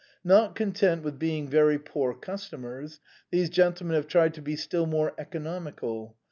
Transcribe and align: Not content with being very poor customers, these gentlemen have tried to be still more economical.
Not 0.23 0.55
content 0.55 1.03
with 1.03 1.19
being 1.19 1.47
very 1.47 1.77
poor 1.77 2.15
customers, 2.15 2.99
these 3.29 3.51
gentlemen 3.51 3.93
have 3.95 4.07
tried 4.07 4.33
to 4.33 4.41
be 4.41 4.55
still 4.55 4.87
more 4.87 5.13
economical. 5.19 6.17